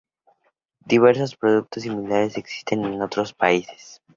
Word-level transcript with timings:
Diversos 0.83 1.35
productos 1.35 1.83
similares 1.83 2.35
existen 2.35 2.85
en 2.85 3.03
otros 3.03 3.35
países. 3.35 4.01